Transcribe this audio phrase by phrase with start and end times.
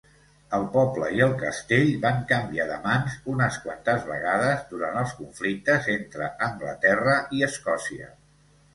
[0.57, 5.95] El poble i el castell van canviar de mans unes quantes vegades durant els conflictes
[6.01, 8.15] entre Anglaterra i Escòcia.